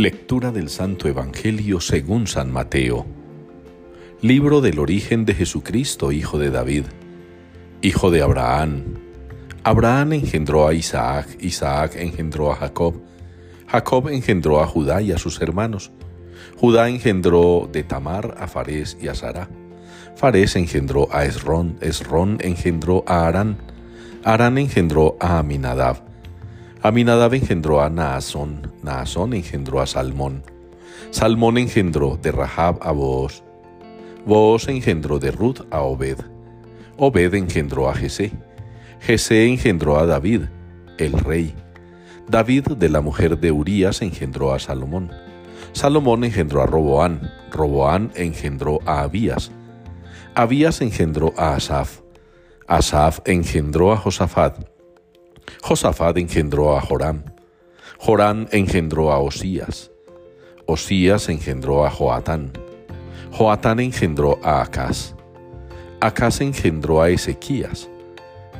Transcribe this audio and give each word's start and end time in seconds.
Lectura 0.00 0.50
del 0.50 0.70
Santo 0.70 1.08
Evangelio 1.08 1.78
según 1.78 2.26
San 2.26 2.50
Mateo. 2.50 3.04
Libro 4.22 4.62
del 4.62 4.78
origen 4.78 5.26
de 5.26 5.34
Jesucristo, 5.34 6.10
hijo 6.10 6.38
de 6.38 6.48
David, 6.48 6.86
hijo 7.82 8.10
de 8.10 8.22
Abraham. 8.22 8.94
Abraham 9.62 10.14
engendró 10.14 10.66
a 10.66 10.72
Isaac, 10.72 11.36
Isaac 11.42 11.96
engendró 11.96 12.50
a 12.50 12.56
Jacob, 12.56 12.94
Jacob 13.66 14.08
engendró 14.08 14.62
a 14.62 14.66
Judá 14.66 15.02
y 15.02 15.12
a 15.12 15.18
sus 15.18 15.38
hermanos. 15.42 15.92
Judá 16.56 16.88
engendró 16.88 17.68
de 17.70 17.82
Tamar 17.82 18.36
a 18.40 18.48
Farés 18.48 18.96
y 19.02 19.08
a 19.08 19.14
Sara. 19.14 19.50
Farés 20.16 20.56
engendró 20.56 21.14
a 21.14 21.26
Esrón, 21.26 21.76
Esrón 21.82 22.38
engendró 22.40 23.04
a 23.06 23.26
Arán, 23.26 23.58
Arán 24.24 24.56
engendró 24.56 25.18
a 25.20 25.40
Aminadab, 25.40 26.09
Aminadab 26.82 27.34
engendró 27.34 27.82
a 27.82 27.90
Naasón, 27.90 28.72
Naasón 28.82 29.34
engendró 29.34 29.82
a 29.82 29.86
Salmón, 29.86 30.42
Salmón 31.10 31.58
engendró 31.58 32.16
de 32.16 32.32
Rahab 32.32 32.78
a 32.80 32.90
Booz, 32.90 33.42
Booz 34.24 34.66
engendró 34.66 35.18
de 35.18 35.30
Ruth 35.30 35.60
a 35.70 35.82
Obed, 35.82 36.16
Obed 36.96 37.34
engendró 37.34 37.90
a 37.90 37.94
Jesé, 37.94 38.32
Jesé 38.98 39.46
engendró 39.46 39.98
a 39.98 40.06
David, 40.06 40.44
el 40.96 41.12
rey, 41.12 41.54
David 42.30 42.68
de 42.78 42.88
la 42.88 43.02
mujer 43.02 43.38
de 43.38 43.52
Urías 43.52 44.00
engendró 44.00 44.54
a 44.54 44.58
Salomón, 44.58 45.10
Salomón 45.72 46.24
engendró 46.24 46.62
a 46.62 46.66
Roboán, 46.66 47.30
Roboán 47.50 48.10
engendró 48.14 48.78
a 48.86 49.02
Abías, 49.02 49.52
Abías 50.34 50.80
engendró 50.80 51.34
a 51.36 51.56
Asaf, 51.56 52.00
Asaf 52.66 53.18
engendró 53.26 53.92
a 53.92 53.98
Josafat, 53.98 54.69
Josafat 55.62 56.16
engendró 56.16 56.76
a 56.76 56.80
Joram, 56.80 57.22
Joram 57.98 58.46
engendró 58.50 59.12
a 59.12 59.18
Osías, 59.18 59.90
Osías 60.66 61.28
engendró 61.28 61.84
a 61.84 61.90
Joatán, 61.90 62.52
Joatán 63.32 63.80
engendró 63.80 64.38
a 64.42 64.62
Acaz, 64.62 65.14
Acaz 66.00 66.40
engendró 66.40 67.02
a 67.02 67.10
Ezequías, 67.10 67.90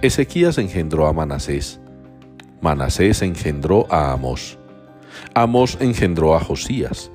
Ezequías 0.03 0.59
engendró 0.59 1.07
a 1.07 1.13
Manasés, 1.13 1.81
Manasés 2.61 3.23
engendró 3.23 3.87
a 3.91 4.13
Amos, 4.13 4.59
Amos 5.35 5.79
engendró 5.81 6.35
a 6.35 6.41
Josías, 6.41 7.11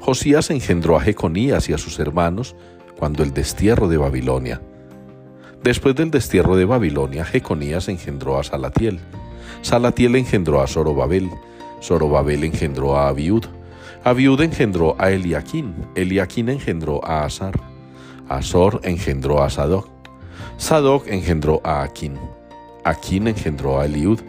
Josías 0.00 0.50
engendró 0.50 0.96
a 0.96 1.00
Jeconías 1.00 1.68
y 1.68 1.72
a 1.72 1.78
sus 1.78 1.98
hermanos 1.98 2.56
cuando 2.98 3.22
el 3.22 3.32
destierro 3.32 3.88
de 3.88 3.96
Babilonia. 3.98 4.60
Después 5.62 5.94
del 5.94 6.10
destierro 6.10 6.56
de 6.56 6.64
Babilonia, 6.64 7.24
Jeconías 7.24 7.88
engendró 7.88 8.38
a 8.38 8.44
Salatiel, 8.44 8.98
Salatiel 9.60 10.16
engendró 10.16 10.62
a 10.62 10.66
Zorobabel, 10.66 11.28
Zorobabel 11.82 12.44
engendró 12.44 12.96
a 12.96 13.08
Abiud, 13.08 13.44
Abiud 14.02 14.40
engendró 14.40 14.96
a 14.98 15.10
Eliaquín, 15.10 15.74
Eliaquín 15.94 16.48
engendró 16.48 17.04
a 17.04 17.24
Azar, 17.24 17.60
Azor 18.26 18.80
engendró 18.84 19.42
a 19.42 19.50
Sadoc, 19.50 19.88
Sadoc 20.56 21.06
engendró 21.08 21.60
a 21.62 21.82
Aquín, 21.82 22.18
Aquín 22.84 23.28
engendró 23.28 23.78
a 23.78 23.84
Eliud, 23.84 24.20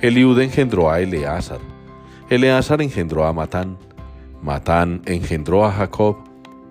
Eliud 0.00 0.40
engendró 0.40 0.90
a 0.90 1.00
Eleazar, 1.00 1.60
Eleazar 2.30 2.82
engendró 2.82 3.26
a 3.26 3.32
Matán, 3.32 3.78
Matán 4.42 5.02
engendró 5.06 5.64
a 5.64 5.70
Jacob, 5.70 6.16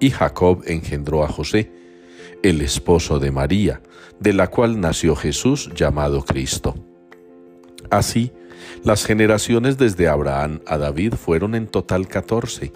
y 0.01 0.09
Jacob 0.09 0.61
engendró 0.67 1.23
a 1.23 1.29
José, 1.29 1.71
el 2.43 2.61
esposo 2.61 3.19
de 3.19 3.31
María, 3.31 3.81
de 4.19 4.33
la 4.33 4.49
cual 4.49 4.79
nació 4.79 5.15
Jesús 5.15 5.71
llamado 5.73 6.23
Cristo. 6.23 6.75
Así, 7.89 8.31
las 8.83 9.05
generaciones 9.05 9.77
desde 9.77 10.09
Abraham 10.09 10.59
a 10.67 10.77
David 10.77 11.13
fueron 11.13 11.55
en 11.55 11.67
total 11.67 12.07
catorce, 12.07 12.73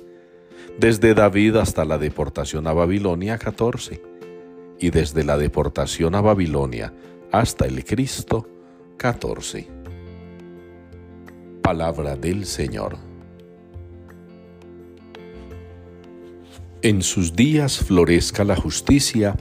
desde 0.79 1.13
David 1.13 1.57
hasta 1.57 1.85
la 1.85 1.97
deportación 1.97 2.65
a 2.67 2.73
Babilonia 2.73 3.37
catorce, 3.37 4.01
y 4.79 4.89
desde 4.89 5.23
la 5.23 5.37
deportación 5.37 6.15
a 6.15 6.21
Babilonia 6.21 6.93
hasta 7.31 7.65
el 7.65 7.83
Cristo 7.83 8.47
catorce. 8.95 9.67
Palabra 11.61 12.15
del 12.15 12.45
Señor. 12.45 12.97
En 16.83 17.01
sus 17.01 17.35
días 17.35 17.79
florezca 17.79 18.43
la 18.43 18.55
justicia 18.55 19.35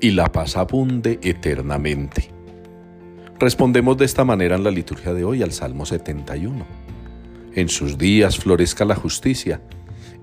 y 0.00 0.10
la 0.10 0.30
paz 0.32 0.56
abunde 0.56 1.18
eternamente. 1.22 2.30
Respondemos 3.38 3.96
de 3.98 4.04
esta 4.04 4.24
manera 4.24 4.56
en 4.56 4.64
la 4.64 4.70
liturgia 4.70 5.12
de 5.12 5.24
hoy 5.24 5.42
al 5.42 5.52
Salmo 5.52 5.84
71. 5.84 6.66
En 7.54 7.68
sus 7.68 7.98
días 7.98 8.38
florezca 8.38 8.84
la 8.84 8.94
justicia 8.94 9.60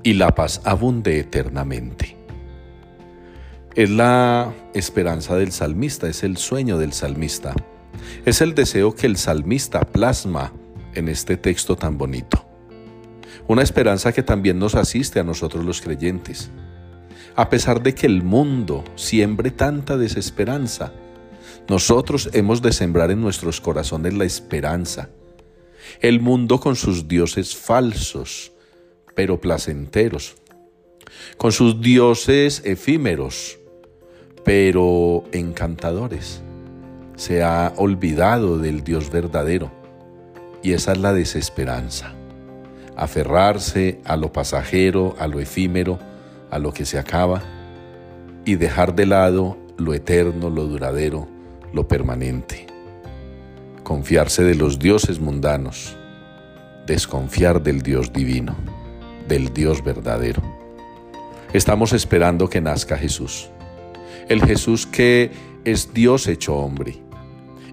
y 0.04 0.14
la 0.14 0.34
paz 0.36 0.62
abunde 0.64 1.20
eternamente. 1.20 2.18
Es 3.76 3.90
la 3.90 4.54
esperanza 4.74 5.36
del 5.36 5.52
salmista, 5.52 6.08
es 6.08 6.24
el 6.24 6.38
sueño 6.38 6.78
del 6.78 6.94
salmista, 6.94 7.56
es 8.26 8.42
el 8.42 8.54
deseo 8.54 8.94
que 8.94 9.08
el 9.08 9.18
salmista 9.18 9.82
plasma 9.82 10.54
en 10.94 11.10
este 11.10 11.38
texto 11.38 11.76
tan 11.76 11.98
bonito. 11.98 12.46
Una 13.48 13.64
esperanza 13.64 14.12
que 14.12 14.24
también 14.24 14.60
nos 14.60 14.76
asiste 14.76 15.20
a 15.20 15.24
nosotros 15.24 15.66
los 15.66 15.82
creyentes. 15.82 16.52
A 17.36 17.50
pesar 17.50 17.82
de 17.82 17.96
que 17.96 18.06
el 18.06 18.22
mundo 18.22 18.84
siembre 18.96 19.50
tanta 19.50 19.98
desesperanza, 19.98 20.94
nosotros 21.68 22.30
hemos 22.34 22.62
de 22.62 22.72
sembrar 22.72 23.10
en 23.10 23.22
nuestros 23.22 23.60
corazones 23.60 24.14
la 24.14 24.26
esperanza. 24.26 25.10
El 26.00 26.20
mundo 26.20 26.60
con 26.60 26.76
sus 26.76 27.08
dioses 27.08 27.56
falsos, 27.56 28.52
pero 29.16 29.42
placenteros, 29.42 30.36
con 31.38 31.52
sus 31.52 31.82
dioses 31.82 32.62
efímeros, 32.66 33.58
pero 34.44 35.24
encantadores, 35.32 36.42
se 37.16 37.42
ha 37.44 37.74
olvidado 37.78 38.60
del 38.60 38.84
Dios 38.84 39.10
verdadero. 39.12 39.72
Y 40.62 40.74
esa 40.74 40.92
es 40.92 41.00
la 41.00 41.14
desesperanza. 41.14 42.14
Aferrarse 42.96 44.00
a 44.06 44.18
lo 44.18 44.32
pasajero, 44.32 45.16
a 45.18 45.28
lo 45.28 45.40
efímero, 45.40 46.00
a 46.54 46.60
lo 46.60 46.72
que 46.72 46.86
se 46.86 47.00
acaba, 47.00 47.42
y 48.46 48.56
dejar 48.56 48.96
de 48.96 49.06
lado 49.08 49.58
lo 49.78 49.94
eterno, 49.94 50.50
lo 50.50 50.66
duradero, 50.66 51.28
lo 51.74 51.88
permanente. 51.88 52.68
Confiarse 53.84 54.44
de 54.44 54.56
los 54.56 54.78
dioses 54.78 55.20
mundanos, 55.20 55.98
desconfiar 56.86 57.64
del 57.64 57.82
Dios 57.82 58.14
divino, 58.14 58.56
del 59.28 59.52
Dios 59.54 59.84
verdadero. 59.84 60.42
Estamos 61.54 61.92
esperando 61.92 62.50
que 62.50 62.62
nazca 62.62 62.98
Jesús, 62.98 63.50
el 64.30 64.46
Jesús 64.46 64.86
que 64.86 65.32
es 65.66 65.94
Dios 65.94 66.28
hecho 66.28 66.56
hombre 66.56 67.02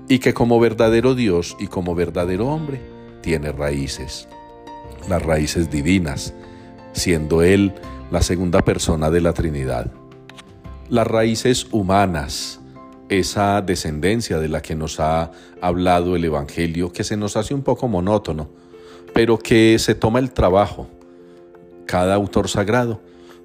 y 0.09 0.21
que 0.21 0.33
como 0.33 0.59
verdadero 0.59 1.15
Dios 1.15 1.57
y 1.61 1.67
como 1.67 1.95
verdadero 1.95 2.49
hombre 2.49 2.81
tiene 3.21 3.53
raíces, 3.53 4.27
las 5.09 5.23
raíces 5.23 5.71
divinas, 5.71 6.35
siendo 6.93 7.43
Él 7.43 7.73
la 8.11 8.23
segunda 8.23 8.63
persona 8.63 9.11
de 9.11 9.21
la 9.21 9.33
Trinidad, 9.33 9.91
las 10.89 11.07
raíces 11.07 11.67
humanas, 11.71 12.61
esa 13.09 13.61
descendencia 13.63 14.39
de 14.39 14.49
la 14.49 14.63
que 14.63 14.75
nos 14.75 15.01
ha 15.01 15.31
hablado 15.61 16.17
el 16.17 16.25
Evangelio, 16.25 16.93
que 16.93 17.05
se 17.05 17.17
nos 17.17 17.37
hace 17.37 17.55
un 17.55 17.63
poco 17.63 17.89
monótono, 17.89 18.51
pero 19.15 19.39
que 19.39 19.79
se 19.79 19.95
toma 19.95 20.19
el 20.19 20.33
trabajo, 20.33 20.89
cada 21.87 22.15
autor 22.15 22.49
sagrado, 22.49 23.01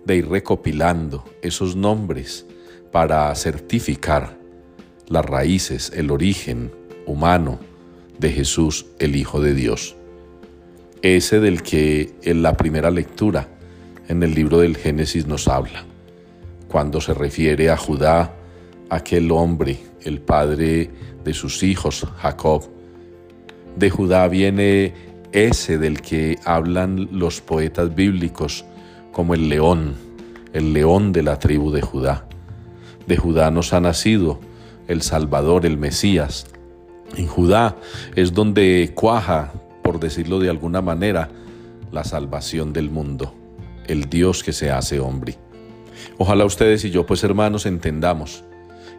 de 0.06 0.18
ir 0.18 0.30
recopilando 0.30 1.24
esos 1.42 1.76
nombres 1.76 2.46
para 2.92 3.34
certificar 3.36 4.38
las 5.08 5.26
raíces, 5.26 5.92
el 5.96 6.12
origen 6.12 6.72
humano 7.06 7.60
de 8.20 8.32
Jesús, 8.32 8.86
el 9.00 9.16
Hijo 9.16 9.42
de 9.42 9.54
Dios. 9.54 9.96
Ese 11.06 11.40
del 11.40 11.62
que 11.62 12.16
en 12.24 12.42
la 12.42 12.58
primera 12.58 12.90
lectura 12.90 13.48
en 14.08 14.24
el 14.24 14.34
libro 14.34 14.58
del 14.58 14.76
Génesis 14.76 15.28
nos 15.28 15.48
habla, 15.48 15.86
cuando 16.68 17.00
se 17.00 17.14
refiere 17.14 17.70
a 17.70 17.78
Judá, 17.78 18.34
aquel 18.90 19.32
hombre, 19.32 19.78
el 20.02 20.20
padre 20.20 20.90
de 21.24 21.34
sus 21.36 21.62
hijos, 21.62 22.08
Jacob. 22.18 22.64
De 23.76 23.92
Judá 23.92 24.28
viene 24.28 24.96
ese 25.32 25.78
del 25.78 26.02
que 26.02 26.40
hablan 26.44 27.08
los 27.12 27.40
poetas 27.40 27.94
bíblicos 27.94 28.66
como 29.12 29.36
el 29.36 29.48
león, 29.48 29.94
el 30.54 30.74
león 30.74 31.12
de 31.12 31.22
la 31.22 31.38
tribu 31.38 31.70
de 31.70 31.84
Judá. 31.84 32.28
De 33.06 33.16
Judá 33.16 33.52
nos 33.52 33.74
ha 33.74 33.80
nacido 33.80 34.40
el 34.88 35.04
Salvador, 35.04 35.68
el 35.68 35.78
Mesías. 35.78 36.48
En 37.16 37.28
Judá 37.28 37.76
es 38.16 38.34
donde 38.34 38.92
cuaja, 38.96 39.52
por 39.86 40.00
decirlo 40.00 40.40
de 40.40 40.50
alguna 40.50 40.82
manera, 40.82 41.30
la 41.92 42.04
salvación 42.04 42.74
del 42.74 42.90
mundo, 42.90 43.36
el 43.86 44.10
Dios 44.10 44.44
que 44.44 44.52
se 44.52 44.72
hace 44.72 45.00
hombre. 45.00 45.38
Ojalá 46.18 46.44
ustedes 46.44 46.84
y 46.86 46.90
yo, 46.90 47.06
pues 47.06 47.24
hermanos, 47.24 47.68
entendamos 47.68 48.44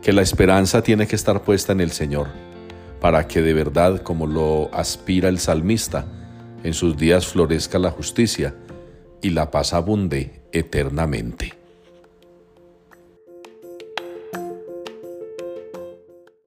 que 0.01 0.13
la 0.13 0.23
esperanza 0.23 0.83
tiene 0.83 1.09
que 1.09 1.17
estar 1.17 1.43
puesta 1.43 1.73
en 1.73 1.81
el 1.81 1.91
Señor, 1.91 2.29
para 3.01 3.27
que 3.27 3.43
de 3.43 3.53
verdad, 3.53 4.01
como 4.03 4.29
lo 4.29 4.73
aspira 4.73 5.29
el 5.29 5.41
salmista, 5.41 6.07
en 6.63 6.73
sus 6.73 6.97
días 6.97 7.27
florezca 7.27 7.81
la 7.81 7.91
justicia 7.91 8.55
y 9.21 9.31
la 9.31 9.51
paz 9.51 9.75
abunde 9.75 10.43
eternamente. 10.53 11.66